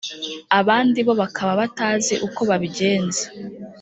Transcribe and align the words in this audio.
abandi 0.59 0.99
bo 1.07 1.13
bakaba 1.21 1.51
batazi 1.61 2.13
uko 2.27 2.41
babigenza 2.49 3.23